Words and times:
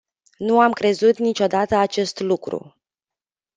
Nu 0.37 0.59
am 0.61 0.71
crezut 0.71 1.17
niciodată 1.17 1.75
acest 1.75 2.19
lucru! 2.19 2.75